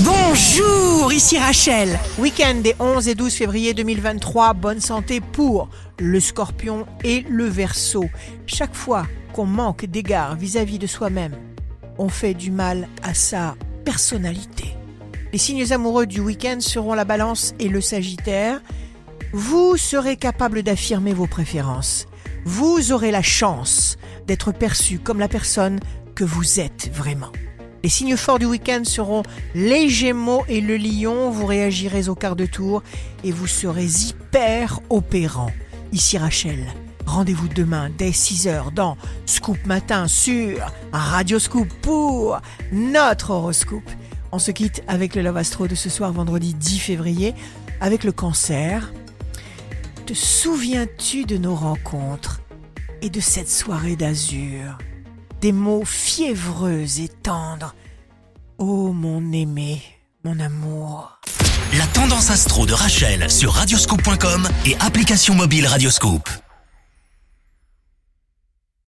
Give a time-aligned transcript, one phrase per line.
[0.00, 2.00] Bonjour, ici Rachel.
[2.18, 4.52] Week-end des 11 et 12 février 2023.
[4.54, 5.68] Bonne santé pour
[6.00, 8.06] le scorpion et le verso.
[8.44, 11.36] Chaque fois qu'on manque d'égard vis-à-vis de soi-même,
[11.96, 13.54] on fait du mal à sa
[13.84, 14.74] personnalité.
[15.32, 18.60] Les signes amoureux du week-end seront la balance et le sagittaire.
[19.32, 22.06] Vous serez capable d'affirmer vos préférences.
[22.44, 25.78] Vous aurez la chance d'être perçu comme la personne
[26.16, 27.30] que vous êtes vraiment.
[27.84, 29.22] Les signes forts du week-end seront
[29.54, 31.28] les Gémeaux et le Lion.
[31.30, 32.82] Vous réagirez au quart de tour
[33.24, 35.50] et vous serez hyper opérant.
[35.92, 36.64] Ici Rachel.
[37.04, 42.40] Rendez-vous demain dès 6h dans Scoop Matin sur Radio Scoop pour
[42.72, 43.90] notre horoscope.
[44.32, 47.34] On se quitte avec le Love Astro de ce soir vendredi 10 février
[47.82, 48.94] avec le cancer.
[50.06, 52.40] Te souviens-tu de nos rencontres
[53.02, 54.78] et de cette soirée d'azur?
[55.44, 57.74] Des mots fiévreux et tendres.
[58.56, 59.82] Oh mon aimé,
[60.24, 61.20] mon amour.
[61.76, 66.30] La tendance astro de Rachel sur radioscope.com et application mobile Radioscope.